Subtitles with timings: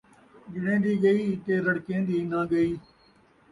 [0.53, 2.71] ڄݨین٘دی ڳئی تے رڑکین٘دی ناں ڳئی